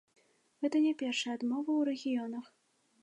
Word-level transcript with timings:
Гэта 0.65 0.77
не 0.85 0.93
першая 1.03 1.33
адмова 1.37 1.67
ў 1.79 1.81
рэгіёнах. 1.91 2.45